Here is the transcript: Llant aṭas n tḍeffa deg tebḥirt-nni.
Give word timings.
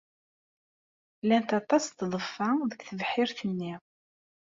Llant 1.23 1.51
aṭas 1.59 1.83
n 1.87 1.93
tḍeffa 1.97 2.49
deg 2.71 2.79
tebḥirt-nni. 2.87 3.73